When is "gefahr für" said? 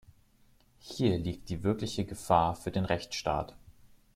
2.05-2.71